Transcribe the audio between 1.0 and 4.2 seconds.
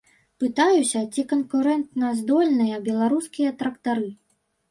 ці канкурэнтаздольныя беларускія трактары.